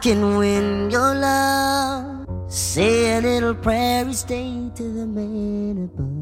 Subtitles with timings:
[0.00, 2.26] Can win your love.
[2.48, 6.18] Say a little prayer each day to the man above.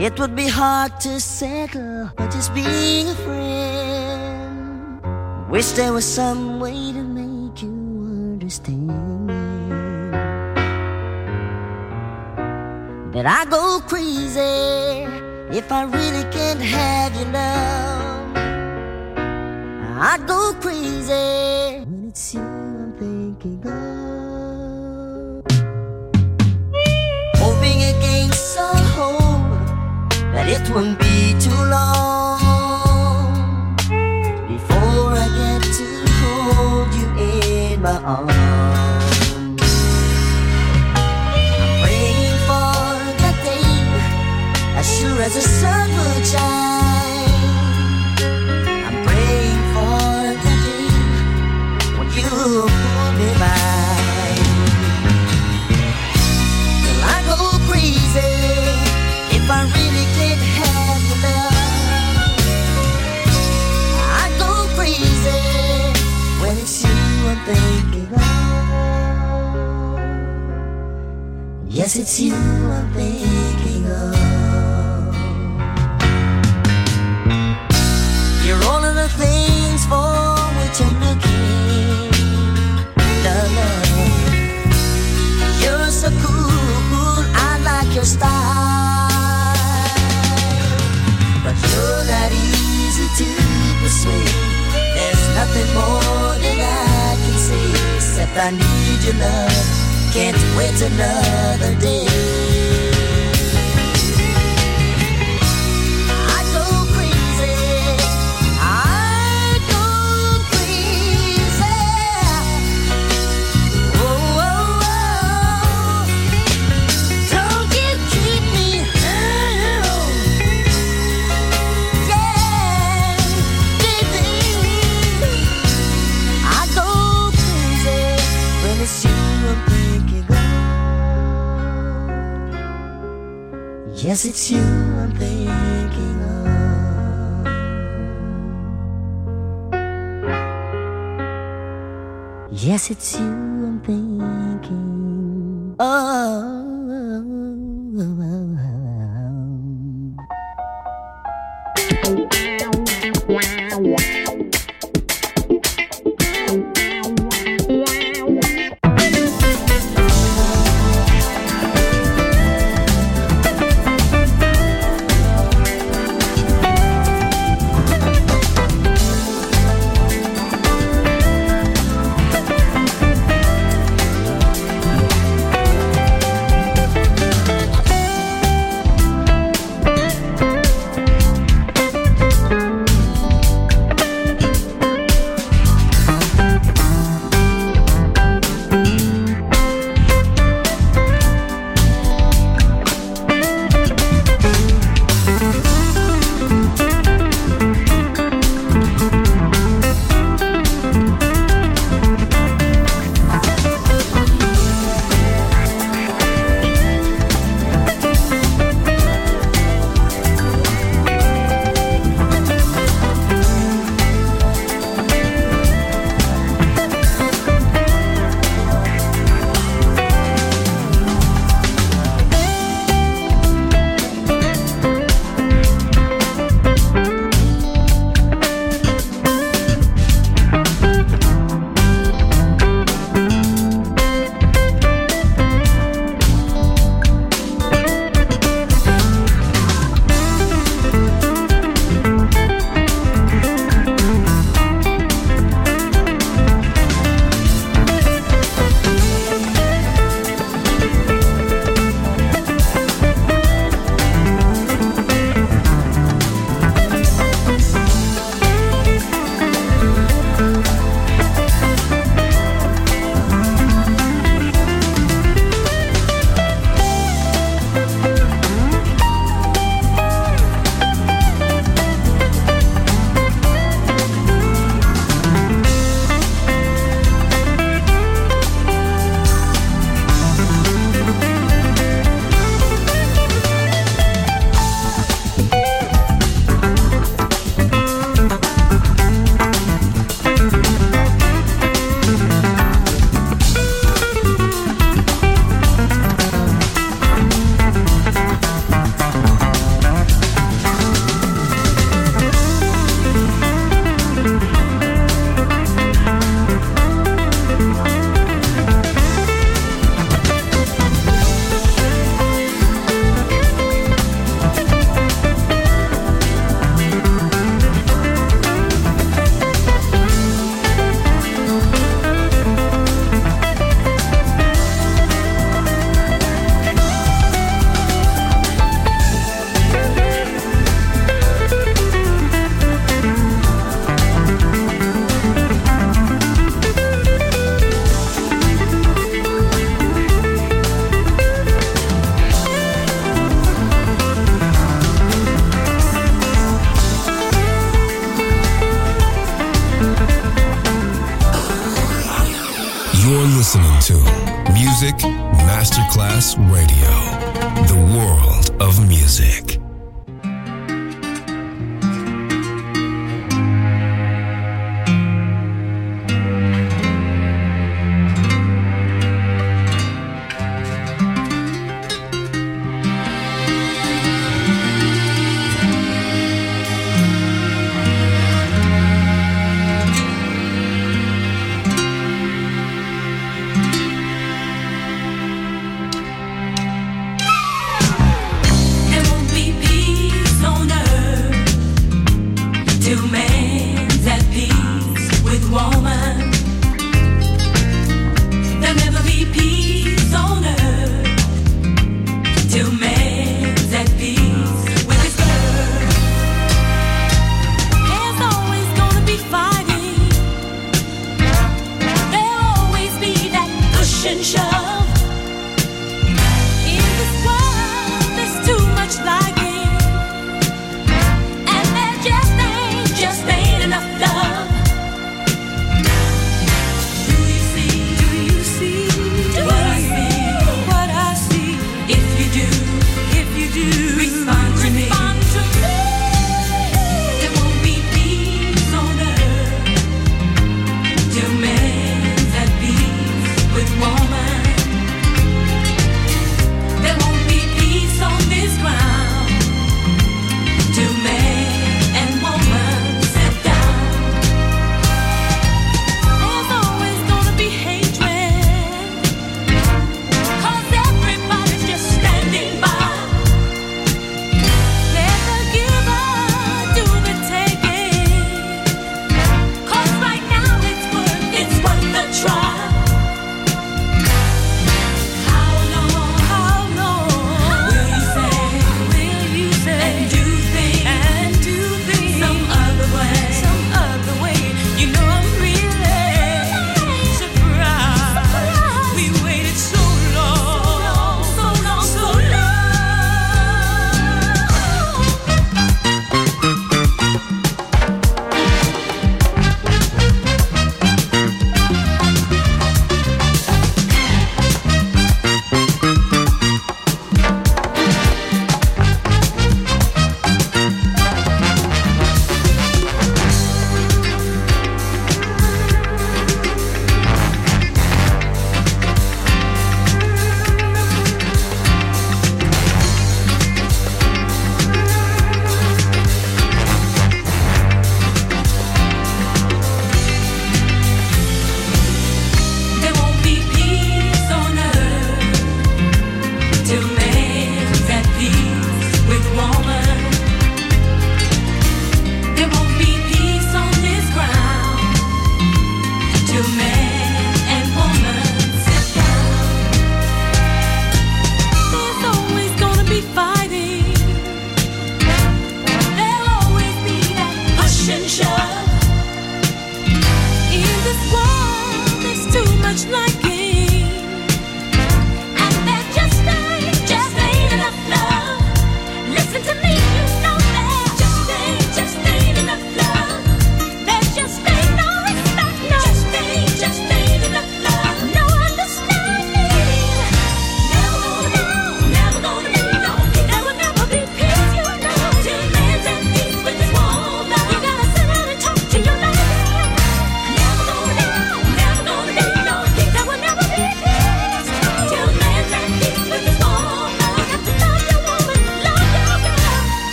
[0.00, 5.00] It would be hard to settle by just being a friend.
[5.50, 7.70] Wish there was some way to make you
[8.32, 9.28] understand.
[13.12, 15.06] That I go crazy
[15.58, 18.11] if I really can't have your love.
[20.04, 25.44] I go crazy when it's you I'm thinking of.
[27.36, 29.60] Hoping against all hope
[30.34, 32.40] that it won't be too long
[34.48, 35.86] before I get to
[36.18, 38.51] hold you in my arms.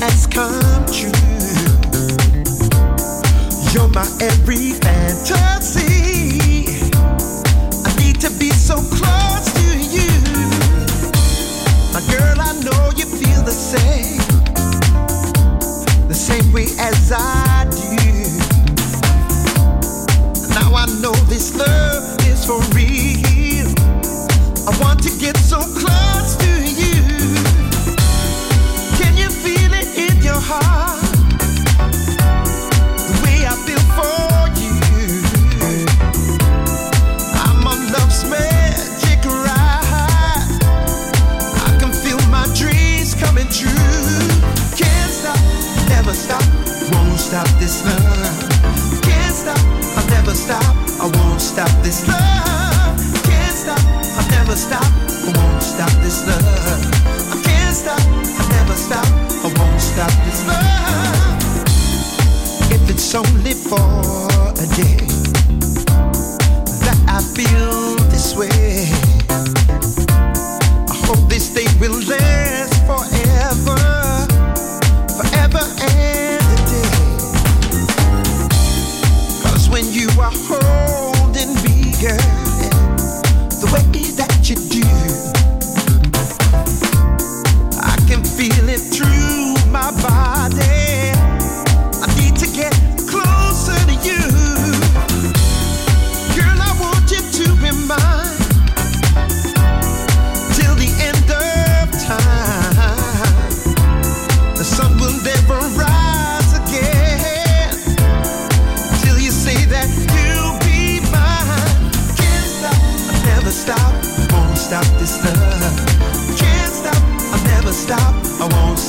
[0.00, 1.10] has come true.
[3.72, 5.88] You're my every fantasy.
[7.84, 8.95] I need to be so.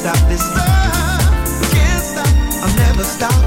[0.08, 1.72] stop this love.
[1.74, 2.28] Can't stop.
[2.64, 3.47] I'll never stop.